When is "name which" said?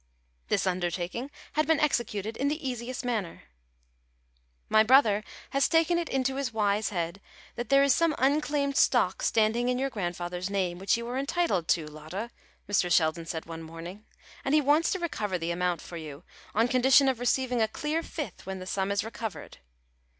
10.49-10.97